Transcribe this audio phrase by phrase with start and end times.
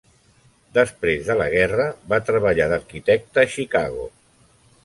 [0.77, 4.09] Després de la guerra, va treballar d'arquitecte a Chicago.